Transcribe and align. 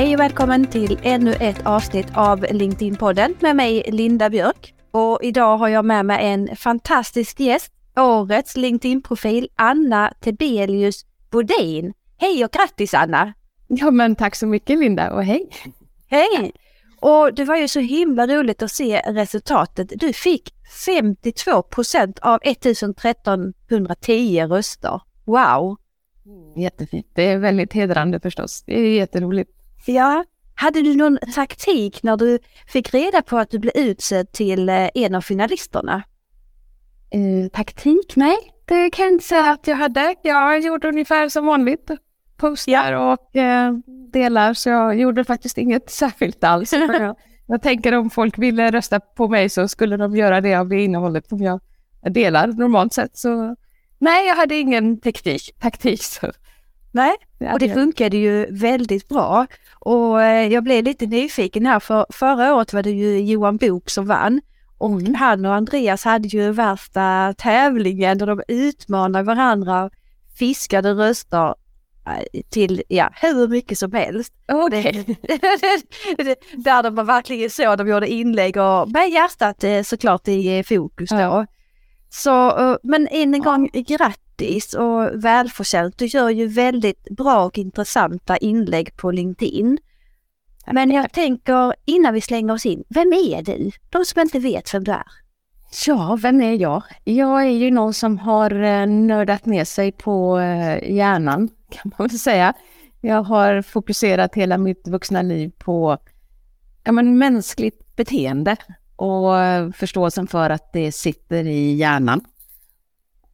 Hej 0.00 0.14
och 0.14 0.20
välkommen 0.20 0.66
till 0.66 0.98
ännu 1.02 1.32
ett 1.32 1.66
avsnitt 1.66 2.06
av 2.14 2.46
LinkedIn-podden 2.50 3.34
med 3.40 3.56
mig 3.56 3.82
Linda 3.86 4.30
Björk. 4.30 4.74
Och 4.90 5.18
idag 5.22 5.58
har 5.58 5.68
jag 5.68 5.84
med 5.84 6.06
mig 6.06 6.26
en 6.26 6.56
fantastisk 6.56 7.40
gäst, 7.40 7.72
årets 7.96 8.56
LinkedIn-profil 8.56 9.48
Anna 9.56 10.12
Tebelius 10.20 11.06
Bodin. 11.30 11.92
Hej 12.18 12.44
och 12.44 12.50
grattis 12.50 12.94
Anna! 12.94 13.32
Ja 13.68 13.90
men 13.90 14.14
tack 14.14 14.34
så 14.34 14.46
mycket 14.46 14.78
Linda 14.78 15.12
och 15.12 15.24
hej! 15.24 15.48
Hej! 16.06 16.52
Och 17.00 17.34
det 17.34 17.44
var 17.44 17.56
ju 17.56 17.68
så 17.68 17.80
himla 17.80 18.26
roligt 18.26 18.62
att 18.62 18.70
se 18.70 19.02
resultatet. 19.06 19.92
Du 19.96 20.12
fick 20.12 20.54
52 20.86 21.62
procent 21.62 22.18
av 22.18 22.40
1310 22.42 24.46
röster. 24.46 25.00
Wow! 25.24 25.76
Jättefint. 26.56 27.06
Det 27.14 27.22
är 27.22 27.38
väldigt 27.38 27.72
hedrande 27.72 28.20
förstås. 28.20 28.62
Det 28.66 28.80
är 28.80 28.94
jätteroligt. 28.94 29.59
Ja. 29.86 30.24
Hade 30.54 30.82
du 30.82 30.96
någon 30.96 31.18
taktik 31.34 32.02
när 32.02 32.16
du 32.16 32.38
fick 32.66 32.94
reda 32.94 33.22
på 33.22 33.38
att 33.38 33.50
du 33.50 33.58
blev 33.58 33.72
utsedd 33.76 34.32
till 34.32 34.68
eh, 34.68 34.88
en 34.94 35.14
av 35.14 35.20
finalisterna? 35.20 36.02
Eh, 37.10 37.50
taktik? 37.52 38.16
Nej, 38.16 38.36
det 38.64 38.90
kan 38.90 39.04
jag 39.04 39.14
inte 39.14 39.24
säga 39.24 39.50
att 39.50 39.66
jag 39.66 39.76
hade. 39.76 40.14
Jag 40.22 40.60
gjorde 40.60 40.88
ungefär 40.88 41.28
som 41.28 41.46
vanligt. 41.46 41.90
Postar 42.36 42.92
ja. 42.92 43.12
och 43.12 43.36
eh, 43.36 43.72
delar, 44.12 44.54
så 44.54 44.68
jag 44.68 45.00
gjorde 45.00 45.24
faktiskt 45.24 45.58
inget 45.58 45.90
särskilt 46.00 46.44
alls. 46.44 46.72
jag, 46.72 47.16
jag 47.46 47.62
tänker 47.62 47.92
om 47.92 48.10
folk 48.10 48.38
ville 48.38 48.70
rösta 48.70 49.00
på 49.00 49.28
mig 49.28 49.48
så 49.48 49.68
skulle 49.68 49.96
de 49.96 50.16
göra 50.16 50.40
det 50.40 50.54
av 50.54 50.68
det 50.68 50.84
innehållet 50.84 51.28
som 51.28 51.38
jag 51.38 51.60
delar 52.02 52.46
normalt 52.46 52.92
sett. 52.92 53.16
Så 53.18 53.56
nej, 53.98 54.26
jag 54.28 54.36
hade 54.36 54.54
ingen 54.54 55.00
taktik. 55.00 55.54
taktik 55.60 56.02
så. 56.02 56.26
Nej, 56.92 57.16
och 57.52 57.58
det 57.58 57.74
funkade 57.74 58.16
ju 58.16 58.46
väldigt 58.50 59.08
bra. 59.08 59.46
Och 59.74 60.22
eh, 60.22 60.52
jag 60.52 60.64
blev 60.64 60.84
lite 60.84 61.06
nyfiken 61.06 61.66
här 61.66 61.80
för 61.80 62.06
förra 62.10 62.54
året 62.54 62.72
var 62.72 62.82
det 62.82 62.90
ju 62.90 63.20
Johan 63.20 63.56
Bok 63.56 63.90
som 63.90 64.06
vann. 64.06 64.40
Och 64.78 65.00
mm. 65.00 65.14
han 65.14 65.46
och 65.46 65.54
Andreas 65.54 66.04
hade 66.04 66.28
ju 66.28 66.52
värsta 66.52 67.34
tävlingen 67.38 68.18
där 68.18 68.26
de 68.26 68.42
utmanade 68.48 69.24
varandra, 69.24 69.90
fiskade 70.38 70.92
röster 70.92 71.54
eh, 72.06 72.42
till 72.50 72.82
ja, 72.88 73.10
hur 73.14 73.48
mycket 73.48 73.78
som 73.78 73.92
helst. 73.92 74.32
Okay. 74.66 74.92
där 76.56 76.82
de 76.82 77.06
verkligen 77.06 77.50
så, 77.50 77.76
de 77.76 77.88
gjorde 77.88 78.08
inlägg 78.08 78.56
och 78.56 78.90
med 78.90 79.10
hjärtat 79.10 79.64
eh, 79.64 79.82
såklart 79.82 80.28
i 80.28 80.62
fokus 80.62 81.10
då. 81.10 81.16
Ja. 81.16 81.46
Så, 82.12 82.78
men 82.82 83.08
än 83.10 83.34
en 83.34 83.42
gång 83.42 83.70
grattis 83.72 84.29
grattis 84.40 84.74
och 84.74 85.24
välförtjänt. 85.24 85.98
Du 85.98 86.06
gör 86.06 86.30
ju 86.30 86.46
väldigt 86.46 87.08
bra 87.10 87.44
och 87.44 87.58
intressanta 87.58 88.36
inlägg 88.36 88.96
på 88.96 89.10
LinkedIn. 89.10 89.78
Men 90.72 90.90
jag 90.90 91.12
tänker 91.12 91.74
innan 91.84 92.14
vi 92.14 92.20
slänger 92.20 92.54
oss 92.54 92.66
in, 92.66 92.84
vem 92.88 93.12
är 93.12 93.42
du? 93.42 93.70
De 93.90 94.04
som 94.04 94.20
inte 94.22 94.38
vet 94.38 94.74
vem 94.74 94.84
du 94.84 94.92
är. 94.92 95.04
Ja, 95.86 96.18
vem 96.22 96.40
är 96.40 96.52
jag? 96.52 96.82
Jag 97.04 97.42
är 97.42 97.50
ju 97.50 97.70
någon 97.70 97.94
som 97.94 98.18
har 98.18 98.62
eh, 98.62 98.86
nördat 98.86 99.46
ner 99.46 99.64
sig 99.64 99.92
på 99.92 100.38
eh, 100.38 100.92
hjärnan, 100.96 101.48
kan 101.70 101.92
man 101.98 102.08
väl 102.08 102.18
säga. 102.18 102.54
Jag 103.00 103.22
har 103.22 103.62
fokuserat 103.62 104.34
hela 104.34 104.58
mitt 104.58 104.88
vuxna 104.88 105.22
liv 105.22 105.52
på 105.58 105.98
ja, 106.84 106.92
men, 106.92 107.18
mänskligt 107.18 107.96
beteende 107.96 108.56
och 108.96 109.38
eh, 109.38 109.70
förståelsen 109.70 110.26
för 110.26 110.50
att 110.50 110.72
det 110.72 110.92
sitter 110.92 111.44
i 111.44 111.74
hjärnan 111.74 112.20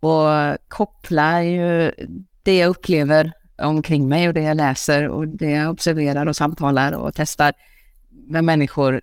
och 0.01 0.57
kopplar 0.69 1.41
ju 1.41 1.93
det 2.43 2.59
jag 2.59 2.69
upplever 2.69 3.33
omkring 3.59 4.09
mig 4.09 4.29
och 4.29 4.35
det 4.35 4.43
jag 4.43 4.57
läser 4.57 5.09
och 5.09 5.29
det 5.29 5.51
jag 5.51 5.71
observerar 5.71 6.27
och 6.27 6.37
samtalar 6.37 6.93
och 6.93 7.15
testar 7.15 7.53
med 8.11 8.45
människor 8.45 9.01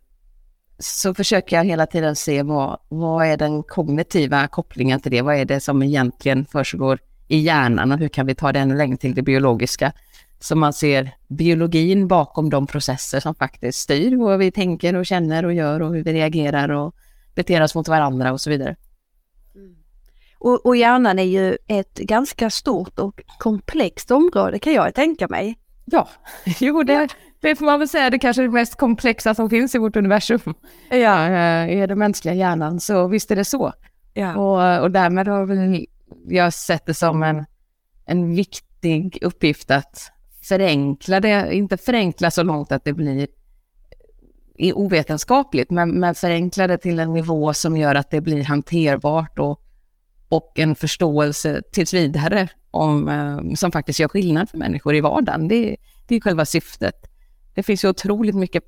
så 0.80 1.14
försöker 1.14 1.56
jag 1.56 1.66
hela 1.66 1.86
tiden 1.86 2.16
se 2.16 2.44
vad, 2.44 2.80
vad 2.90 3.26
är 3.26 3.38
den 3.38 3.64
kognitiva 3.64 4.48
kopplingen 4.48 5.00
till 5.00 5.12
det? 5.12 5.22
Vad 5.22 5.36
är 5.36 5.46
det 5.46 5.60
som 5.60 5.84
egentligen 5.84 6.46
försiggår 6.46 7.00
i 7.28 7.38
hjärnan 7.38 7.92
och 7.92 7.98
hur 7.98 8.10
kan 8.10 8.26
vi 8.26 8.36
ta 8.36 8.52
den 8.52 8.78
längre 8.78 8.98
till 8.98 9.16
det 9.16 9.22
biologiska? 9.22 9.92
Så 10.40 10.56
man 10.56 10.74
ser 10.74 11.12
biologin 11.28 12.08
bakom 12.08 12.50
de 12.50 12.68
processer 12.68 13.20
som 13.20 13.36
faktiskt 13.36 13.80
styr 13.80 14.16
vad 14.16 14.40
vi 14.40 14.52
tänker 14.52 14.96
och 14.96 15.06
känner 15.06 15.46
och 15.46 15.54
gör 15.54 15.82
och 15.82 15.96
hur 15.96 16.04
vi 16.04 16.14
reagerar 16.14 16.70
och 16.70 16.96
beter 17.36 17.62
oss 17.62 17.76
mot 17.76 17.88
varandra 17.88 18.32
och 18.32 18.42
så 18.42 18.50
vidare. 18.50 18.76
Och, 20.44 20.66
och 20.66 20.76
hjärnan 20.76 21.20
är 21.20 21.24
ju 21.24 21.58
ett 21.68 21.94
ganska 21.94 22.50
stort 22.50 23.00
och 23.00 23.22
komplext 23.40 24.12
område 24.12 24.60
kan 24.60 24.74
jag 24.74 24.96
tänka 24.96 25.28
mig. 25.28 25.60
Ja, 25.86 26.08
jo 26.60 26.84
det, 26.84 27.08
det 27.42 27.56
får 27.56 27.66
man 27.66 27.80
väl 27.80 27.88
säga, 27.88 28.10
det 28.10 28.20
kanske 28.20 28.42
är 28.42 28.48
det 28.48 28.54
mest 28.54 28.76
komplexa 28.76 29.36
som 29.36 29.50
finns 29.50 29.76
i 29.76 29.78
vårt 29.78 29.96
universum. 29.96 30.54
Ja, 30.90 31.26
eh, 31.26 31.80
är 31.80 31.88
den 31.88 32.00
mänskliga 32.00 32.34
hjärnan, 32.34 32.80
så 32.80 33.08
visst 33.08 33.32
är 33.32 33.36
det 33.36 33.46
så. 33.46 33.74
Ja. 34.14 34.36
Och, 34.36 34.84
och 34.84 34.92
därmed 34.92 35.28
har 35.28 35.46
väl 35.46 35.86
jag 36.28 36.54
sett 36.54 36.86
det 36.86 36.94
som 36.94 37.24
en, 37.24 37.46
en 38.06 38.36
viktig 38.36 39.18
uppgift 39.22 39.72
att 39.72 40.12
förenkla 40.44 41.20
det, 41.20 41.56
inte 41.56 41.78
förenkla 41.78 42.32
så 42.32 42.44
långt 42.44 42.72
att 42.72 42.86
det 42.86 42.94
blir 42.94 43.28
ovetenskapligt, 44.74 45.72
men, 45.72 46.00
men 46.00 46.16
förenkla 46.16 46.68
det 46.68 46.78
till 46.78 47.00
en 47.00 47.14
nivå 47.14 47.54
som 47.54 47.78
gör 47.78 47.96
att 47.96 48.12
det 48.12 48.22
blir 48.22 48.44
hanterbart 48.44 49.40
och 49.40 49.60
och 50.34 50.60
en 50.60 50.76
förståelse 50.76 51.62
tills 51.72 51.94
vidare 51.94 52.48
om, 52.72 53.10
eh, 53.10 53.56
som 53.56 53.72
faktiskt 53.72 54.00
gör 54.00 54.08
skillnad 54.08 54.50
för 54.50 54.58
människor 54.58 54.96
i 54.96 55.02
vardagen. 55.02 55.48
Det, 55.48 55.76
det 56.08 56.16
är 56.16 56.22
själva 56.22 56.46
syftet. 56.46 56.96
Det 57.56 57.64
finns 57.64 57.84
ju 57.84 57.90
otroligt 57.90 58.36
mycket 58.36 58.64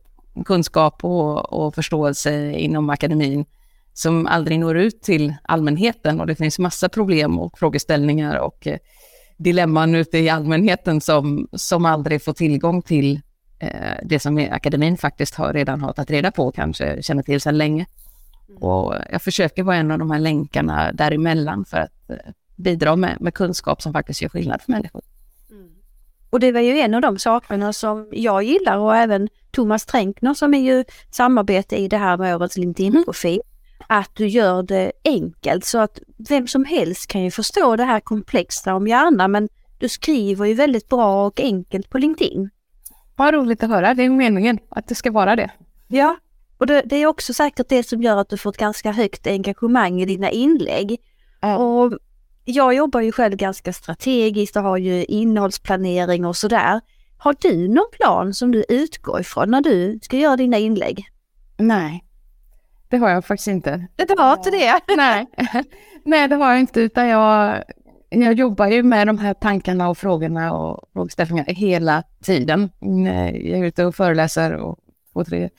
kunskap 0.45 1.03
och, 1.03 1.53
och, 1.53 1.75
förståelse 1.75 2.51
inom 2.51 2.89
akademin 2.89 3.45
som 3.93 4.27
aldrig 4.27 4.59
når 4.59 4.77
ut 4.77 5.01
till 5.01 5.35
allmänheten 5.43 6.19
och 6.19 6.27
det 6.27 6.35
finns 6.35 6.59
massa 6.59 6.89
problem 6.89 7.39
och 7.39 7.59
frågeställningar 7.59 8.37
och 8.39 8.67
eh, 8.67 8.77
dilemman 9.37 9.95
ute 9.95 10.17
i 10.17 10.29
allmänheten 10.29 11.01
som, 11.01 11.47
som 11.53 11.85
aldrig 11.85 12.23
får 12.23 12.33
tillgång 12.33 12.81
till 12.81 13.21
eh, 13.59 13.69
det 14.03 14.19
som 14.19 14.47
akademin 14.51 14.97
faktiskt 14.97 15.35
har, 15.35 15.53
redan 15.53 15.81
har 15.81 15.93
tagit 15.93 16.11
reda 16.11 16.31
på 16.31 16.47
och 16.47 16.55
kanske 16.55 17.03
känner 17.03 17.23
till 17.23 17.41
sedan 17.41 17.57
länge. 17.57 17.85
Och 18.59 18.95
jag 19.11 19.21
försöker 19.21 19.63
vara 19.63 19.75
en 19.75 19.91
av 19.91 19.99
de 19.99 20.11
här 20.11 20.19
länkarna 20.19 20.91
däremellan 20.91 21.65
för 21.65 21.77
att 21.77 22.09
eh, 22.09 22.15
bidra 22.55 22.95
med, 22.95 23.21
med 23.21 23.33
kunskap 23.33 23.81
som 23.81 23.93
faktiskt 23.93 24.21
gör 24.21 24.29
skillnad 24.29 24.61
för 24.61 24.71
människor. 24.71 25.01
Mm. 25.51 25.69
Och 26.29 26.39
det 26.39 26.51
var 26.51 26.59
ju 26.59 26.79
en 26.79 26.93
av 26.93 27.01
de 27.01 27.19
sakerna 27.19 27.73
som 27.73 28.09
jag 28.11 28.43
gillar 28.43 28.77
och 28.77 28.95
även 28.95 29.29
Thomas 29.51 29.85
Tränkner 29.85 30.33
som 30.33 30.53
är 30.53 30.59
ju 30.59 30.83
samarbete 31.11 31.75
i 31.75 31.87
det 31.87 31.97
här 31.97 32.17
med 32.17 32.35
årets 32.35 32.57
LinkedIn-profil. 32.57 33.41
Mm. 33.41 33.85
Att 33.87 34.15
du 34.15 34.27
gör 34.27 34.63
det 34.63 34.91
enkelt 35.03 35.65
så 35.65 35.77
att 35.79 35.99
vem 36.29 36.47
som 36.47 36.65
helst 36.65 37.07
kan 37.07 37.23
ju 37.23 37.31
förstå 37.31 37.75
det 37.75 37.83
här 37.83 37.99
komplexa 37.99 38.75
om 38.75 38.87
hjärnan 38.87 39.31
men 39.31 39.49
du 39.79 39.89
skriver 39.89 40.45
ju 40.45 40.53
väldigt 40.53 40.89
bra 40.89 41.27
och 41.27 41.39
enkelt 41.39 41.89
på 41.89 41.97
LinkedIn. 41.97 42.49
Vad 43.15 43.33
roligt 43.33 43.63
att 43.63 43.69
höra, 43.69 43.93
det 43.93 44.03
är 44.03 44.09
meningen 44.09 44.59
att 44.69 44.87
det 44.87 44.95
ska 44.95 45.11
vara 45.11 45.35
det. 45.35 45.51
Ja, 45.87 46.17
och 46.57 46.67
det, 46.67 46.81
det, 46.85 46.95
är 46.95 47.07
också 47.07 47.33
säkert 47.33 47.69
det 47.69 47.83
som 47.83 48.01
gör 48.01 48.17
att 48.17 48.29
du 48.29 48.37
får 48.37 48.49
ett 48.49 48.57
ganska 48.57 48.91
högt 48.91 49.27
engagemang 49.27 50.01
i 50.01 50.05
dina 50.05 50.29
inlägg. 50.29 50.97
Mm. 51.41 51.57
Och 51.57 51.93
jag 52.45 52.73
jobbar 52.73 53.01
ju 53.01 53.11
själv 53.11 53.35
ganska 53.35 53.73
strategiskt 53.73 54.55
och 54.55 54.63
har 54.63 54.77
ju 54.77 55.05
innehållsplanering 55.05 56.25
och 56.25 56.37
sådär. 56.37 56.81
Har 57.17 57.35
du 57.39 57.67
någon 57.67 57.91
plan 57.91 58.33
som 58.33 58.51
du 58.51 58.65
utgår 58.69 59.21
ifrån 59.21 59.51
när 59.51 59.61
du 59.61 59.99
ska 60.01 60.17
göra 60.17 60.37
dina 60.37 60.57
inlägg? 60.57 61.05
Nej, 61.57 62.03
det 62.89 62.97
har 62.97 63.09
jag 63.09 63.25
faktiskt 63.25 63.47
inte. 63.47 63.87
Det 63.95 64.15
har 64.17 64.33
inte 64.33 64.51
det? 64.51 64.79
Nej. 64.95 65.27
Nej, 66.03 66.27
det 66.27 66.35
har 66.35 66.51
jag 66.51 66.59
inte, 66.59 66.81
utan 66.81 67.07
jag, 67.07 67.63
jag 68.09 68.33
jobbar 68.33 68.67
ju 68.67 68.83
med 68.83 69.07
de 69.07 69.17
här 69.17 69.33
tankarna 69.33 69.89
och 69.89 69.97
frågorna 69.97 70.53
och 70.53 70.89
frågeställningarna 70.93 71.53
hela 71.53 72.03
tiden. 72.23 72.69
Jag 72.79 73.59
är 73.59 73.63
ute 73.63 73.85
och 73.85 73.95
föreläser 73.95 74.53
och, 74.53 74.79
och 75.13 75.25
tre 75.27 75.49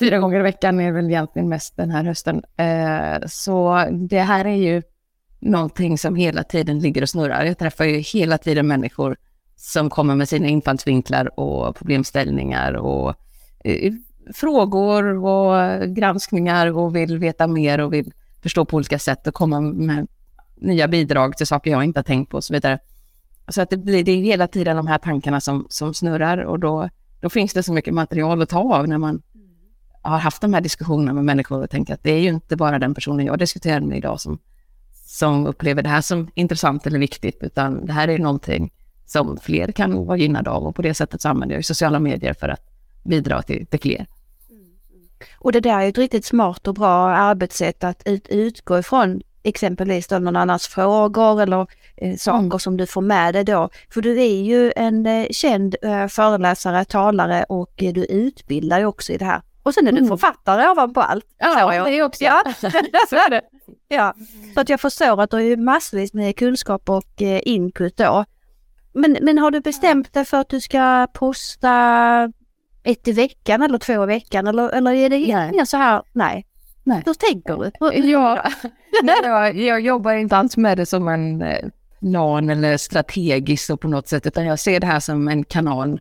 fyra 0.00 0.18
gånger 0.18 0.40
i 0.40 0.42
veckan 0.42 0.80
är 0.80 0.92
väl 0.92 1.10
egentligen 1.10 1.48
mest 1.48 1.76
den 1.76 1.90
här 1.90 2.04
hösten. 2.04 2.42
Eh, 2.56 3.26
så 3.26 3.86
det 4.08 4.20
här 4.20 4.44
är 4.44 4.56
ju 4.56 4.82
någonting 5.38 5.98
som 5.98 6.16
hela 6.16 6.42
tiden 6.42 6.78
ligger 6.78 7.02
och 7.02 7.08
snurrar. 7.08 7.44
Jag 7.44 7.58
träffar 7.58 7.84
ju 7.84 7.98
hela 7.98 8.38
tiden 8.38 8.66
människor 8.66 9.16
som 9.56 9.90
kommer 9.90 10.14
med 10.14 10.28
sina 10.28 10.46
infallsvinklar 10.46 11.40
och 11.40 11.76
problemställningar 11.76 12.72
och 12.72 13.14
eh, 13.64 13.92
frågor 14.34 15.24
och 15.24 15.80
granskningar 15.88 16.66
och 16.76 16.96
vill 16.96 17.18
veta 17.18 17.46
mer 17.46 17.80
och 17.80 17.92
vill 17.92 18.12
förstå 18.42 18.64
på 18.64 18.76
olika 18.76 18.98
sätt 18.98 19.26
och 19.26 19.34
komma 19.34 19.60
med 19.60 20.06
nya 20.56 20.88
bidrag 20.88 21.36
till 21.36 21.46
saker 21.46 21.70
jag 21.70 21.84
inte 21.84 21.98
har 21.98 22.04
tänkt 22.04 22.30
på 22.30 22.36
och 22.36 22.44
så 22.44 22.52
vidare. 22.52 22.78
Så 23.48 23.62
att 23.62 23.70
det 23.70 23.76
blir 23.76 24.04
det 24.04 24.12
är 24.12 24.16
hela 24.22 24.46
tiden 24.46 24.76
de 24.76 24.86
här 24.86 24.98
tankarna 24.98 25.40
som, 25.40 25.66
som 25.68 25.94
snurrar 25.94 26.38
och 26.38 26.58
då, 26.58 26.88
då 27.20 27.30
finns 27.30 27.52
det 27.52 27.62
så 27.62 27.72
mycket 27.72 27.94
material 27.94 28.42
att 28.42 28.48
ta 28.48 28.74
av 28.74 28.88
när 28.88 28.98
man 28.98 29.22
har 30.02 30.18
haft 30.18 30.42
de 30.42 30.54
här 30.54 30.60
diskussionerna 30.60 31.12
med 31.12 31.24
människor 31.24 31.62
och 31.62 31.70
tänkt 31.70 31.90
att 31.90 32.02
det 32.02 32.10
är 32.10 32.20
ju 32.20 32.28
inte 32.28 32.56
bara 32.56 32.78
den 32.78 32.94
personen 32.94 33.26
jag 33.26 33.38
diskuterar 33.38 33.80
med 33.80 33.98
idag 33.98 34.20
som, 34.20 34.38
som 34.92 35.46
upplever 35.46 35.82
det 35.82 35.88
här 35.88 36.00
som 36.00 36.30
intressant 36.34 36.86
eller 36.86 36.98
viktigt, 36.98 37.38
utan 37.40 37.86
det 37.86 37.92
här 37.92 38.08
är 38.08 38.18
någonting 38.18 38.72
som 39.06 39.38
fler 39.42 39.72
kan 39.72 40.06
vara 40.06 40.16
gynnade 40.16 40.50
av 40.50 40.62
och 40.62 40.76
på 40.76 40.82
det 40.82 40.94
sättet 40.94 41.22
så 41.22 41.28
använder 41.28 41.56
jag 41.56 41.64
sociala 41.64 41.98
medier 41.98 42.34
för 42.34 42.48
att 42.48 42.60
bidra 43.04 43.42
till, 43.42 43.66
till 43.66 43.80
fler. 43.80 44.06
Och 45.38 45.52
det 45.52 45.60
där 45.60 45.80
är 45.80 45.88
ett 45.88 45.98
riktigt 45.98 46.24
smart 46.24 46.68
och 46.68 46.74
bra 46.74 47.08
arbetssätt 47.08 47.84
att 47.84 48.02
ut, 48.04 48.28
utgå 48.28 48.78
ifrån 48.78 49.20
exempelvis 49.42 50.06
då 50.06 50.18
någon 50.18 50.36
annans 50.36 50.66
frågor 50.66 51.42
eller 51.42 51.66
eh, 51.96 52.16
saker 52.16 52.46
mm. 52.46 52.58
som 52.58 52.76
du 52.76 52.86
får 52.86 53.02
med 53.02 53.34
dig 53.34 53.44
då. 53.44 53.68
För 53.90 54.02
du 54.02 54.20
är 54.20 54.42
ju 54.42 54.72
en 54.76 55.06
eh, 55.06 55.26
känd 55.30 55.76
eh, 55.82 56.06
föreläsare, 56.06 56.84
talare 56.84 57.44
och 57.48 57.82
eh, 57.82 57.92
du 57.92 58.04
utbildar 58.04 58.78
ju 58.78 58.86
också 58.86 59.12
i 59.12 59.16
det 59.16 59.24
här. 59.24 59.42
Och 59.70 59.74
sen 59.74 59.88
är 59.88 59.92
du 59.92 59.98
mm. 59.98 60.08
författare 60.08 60.70
ovanpå 60.70 61.00
allt. 61.00 61.24
Ja, 61.38 61.84
det 61.84 61.98
är 61.98 62.02
också. 62.02 62.24
Ja. 62.24 62.42
så 63.08 63.16
är 63.16 63.30
det. 63.30 63.40
Ja, 63.88 64.14
så 64.54 64.60
att 64.60 64.68
jag 64.68 64.80
förstår 64.80 65.20
att 65.20 65.30
du 65.30 65.36
har 65.36 65.56
massvis 65.56 66.14
med 66.14 66.36
kunskap 66.36 66.90
och 66.90 67.22
eh, 67.22 67.40
input 67.44 67.96
då. 67.96 68.24
Men, 68.92 69.18
men 69.22 69.38
har 69.38 69.50
du 69.50 69.60
bestämt 69.60 70.12
dig 70.12 70.24
för 70.24 70.36
att 70.36 70.48
du 70.48 70.60
ska 70.60 71.06
posta 71.14 72.32
ett 72.82 73.08
i 73.08 73.12
veckan 73.12 73.62
eller 73.62 73.78
två 73.78 74.02
i 74.02 74.06
veckan 74.06 74.46
eller, 74.46 74.68
eller 74.68 74.92
är 74.92 75.08
det 75.10 75.50
nej. 75.52 75.66
så 75.66 75.76
här, 75.76 76.02
nej? 76.12 76.46
Nej. 76.84 77.02
Hur 77.06 77.14
tänker 77.14 77.56
du? 77.56 77.70
Ja, 78.10 78.44
jag, 79.22 79.56
jag 79.56 79.80
jobbar 79.80 80.12
inte 80.12 80.36
alls 80.36 80.56
med 80.56 80.76
det 80.76 80.86
som 80.86 81.08
en 81.08 81.42
eh, 81.42 81.68
plan 82.00 82.50
eller 82.50 82.76
strategiskt 82.76 83.80
på 83.80 83.88
något 83.88 84.08
sätt, 84.08 84.26
utan 84.26 84.46
jag 84.46 84.58
ser 84.58 84.80
det 84.80 84.86
här 84.86 85.00
som 85.00 85.28
en 85.28 85.44
kanal, 85.44 86.00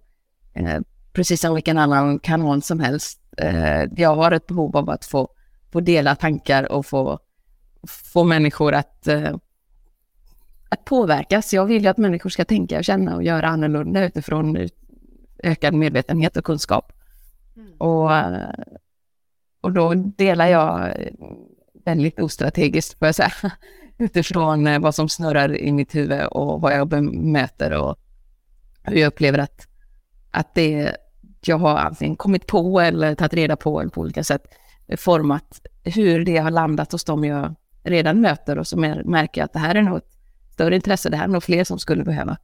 eh, 0.53 0.79
precis 1.13 1.41
som 1.41 1.55
vilken 1.55 1.77
annan 1.77 2.19
kanal 2.19 2.61
som 2.61 2.79
helst. 2.79 3.21
Eh, 3.37 3.83
jag 3.95 4.15
har 4.15 4.31
ett 4.31 4.47
behov 4.47 4.77
av 4.77 4.89
att 4.89 5.05
få, 5.05 5.29
få 5.71 5.79
dela 5.79 6.15
tankar 6.15 6.71
och 6.71 6.85
få, 6.85 7.19
få 7.87 8.23
människor 8.23 8.73
att, 8.73 9.07
att 10.69 10.85
påverkas. 10.85 11.53
Jag 11.53 11.65
vill 11.65 11.83
ju 11.83 11.87
att 11.87 11.97
människor 11.97 12.29
ska 12.29 12.45
tänka 12.45 12.77
och 12.77 12.83
känna 12.83 13.15
och 13.15 13.23
göra 13.23 13.47
annorlunda 13.47 14.05
utifrån 14.05 14.69
ökad 15.43 15.73
medvetenhet 15.73 16.37
och 16.37 16.43
kunskap. 16.43 16.93
Mm. 17.55 17.73
Och, 17.73 18.11
och 19.61 19.71
då 19.71 19.93
delar 19.93 20.47
jag 20.47 20.93
väldigt 21.85 22.19
ostrategiskt, 22.19 22.99
får 22.99 23.07
jag 23.07 23.15
säga, 23.15 23.31
utifrån 23.97 24.67
eh, 24.67 24.79
vad 24.79 24.95
som 24.95 25.09
snurrar 25.09 25.57
i 25.57 25.71
mitt 25.71 25.95
huvud 25.95 26.25
och 26.25 26.61
vad 26.61 26.73
jag 26.73 27.03
möter 27.13 27.71
och 27.71 27.99
hur 28.83 28.97
jag 28.97 29.07
upplever 29.07 29.39
att, 29.39 29.67
att 30.31 30.55
det 30.55 30.95
jag 31.45 31.57
har 31.57 31.77
antingen 31.77 32.15
kommit 32.15 32.47
på 32.47 32.79
eller 32.79 33.15
tagit 33.15 33.33
reda 33.33 33.55
på 33.55 33.79
eller 33.79 33.91
på 33.91 34.01
olika 34.01 34.23
sätt 34.23 34.43
format 34.97 35.61
hur 35.83 36.25
det 36.25 36.37
har 36.37 36.51
landat 36.51 36.91
hos 36.91 37.03
dem 37.03 37.23
jag 37.23 37.55
redan 37.83 38.21
möter 38.21 38.57
och 38.57 38.67
så 38.67 38.77
märker 38.77 39.41
jag 39.41 39.45
att 39.45 39.53
det 39.53 39.59
här 39.59 39.75
är 39.75 39.81
något 39.81 40.09
större 40.53 40.75
intresse, 40.75 41.09
det 41.09 41.17
här 41.17 41.23
är 41.23 41.27
nog 41.27 41.43
fler 41.43 41.63
som 41.63 41.79
skulle 41.79 42.03
behöva. 42.03 42.37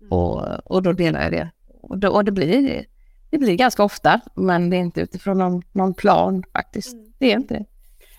Mm. 0.00 0.12
Och, 0.12 0.42
och 0.64 0.82
då 0.82 0.92
delar 0.92 1.22
jag 1.22 1.32
det. 1.32 1.50
Och, 1.80 1.98
då, 1.98 2.08
och 2.08 2.24
det, 2.24 2.32
blir, 2.32 2.84
det 3.30 3.38
blir 3.38 3.54
ganska 3.54 3.82
ofta, 3.82 4.20
men 4.34 4.70
det 4.70 4.76
är 4.76 4.80
inte 4.80 5.00
utifrån 5.00 5.38
någon, 5.38 5.62
någon 5.72 5.94
plan 5.94 6.42
faktiskt. 6.52 6.92
Mm. 6.92 7.12
Det 7.18 7.32
är 7.32 7.36
inte 7.36 7.54
det. 7.54 7.64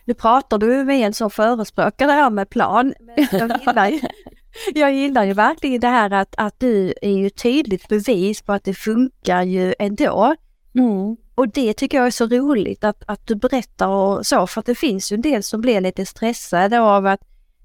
Nu 0.06 0.14
pratar 0.14 0.58
du 0.58 0.84
med 0.84 0.96
en 0.96 1.14
som 1.14 1.30
förespråkar 1.30 2.08
det 2.08 2.14
här 2.14 2.30
med 2.30 2.50
plan. 2.50 2.94
jag, 3.32 3.52
gillar 3.60 3.88
ju, 3.88 4.00
jag 4.76 4.94
gillar 4.94 5.24
ju 5.24 5.34
verkligen 5.34 5.80
det 5.80 5.88
här 5.88 6.14
att, 6.14 6.36
att 6.38 6.60
du 6.60 6.94
är 7.02 7.12
ju 7.12 7.30
tydligt 7.30 7.88
bevis 7.88 8.42
på 8.42 8.54
att 8.54 8.64
det 8.64 8.74
funkar 8.74 9.44
ju 9.44 9.74
ändå. 9.80 10.36
Mm. 10.76 11.18
Och 11.36 11.50
det 11.50 11.74
tycker 11.74 11.98
jag 11.98 12.08
är 12.08 12.12
så 12.12 12.28
roligt 12.28 12.84
att, 12.84 13.04
att 13.08 13.28
du 13.28 13.36
berättar 13.36 13.88
och 13.88 14.26
så, 14.26 14.48
för 14.48 14.60
att 14.60 14.66
det 14.66 14.76
finns 14.76 15.12
ju 15.12 15.16
en 15.16 15.22
del 15.22 15.44
som 15.44 15.62
blir 15.62 15.82
lite 15.82 16.06
stressade 16.06 16.80
av 16.80 17.06
att 17.06 17.22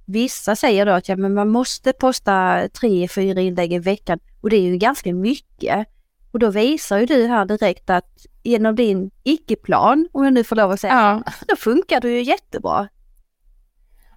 vissa 0.07 0.57
säger 0.57 0.87
då 0.87 0.93
att 0.93 1.09
ja, 1.09 1.17
men 1.17 1.35
man 1.35 1.49
måste 1.49 1.93
posta 1.93 2.69
tre, 2.81 3.09
fyra 3.09 3.41
inlägg 3.41 3.73
i 3.73 3.79
veckan 3.79 4.19
och 4.41 4.51
det 4.51 4.57
är 4.57 4.61
ju 4.61 4.77
ganska 4.77 5.15
mycket. 5.15 5.87
Och 6.33 6.39
då 6.39 6.51
visar 6.51 6.99
ju 6.99 7.07
du 7.07 7.27
här 7.27 7.45
direkt 7.45 7.91
att 7.91 8.27
genom 8.43 8.77
din 8.77 9.11
icke-plan, 9.23 10.09
om 10.13 10.25
jag 10.25 10.33
nu 10.33 10.45
får 10.45 10.57
lov 10.57 10.71
att 10.71 10.81
säga, 10.81 11.23
ja. 11.27 11.33
då 11.49 11.57
funkar 11.57 12.01
det 12.01 12.11
ju 12.11 12.23
jättebra. 12.23 12.89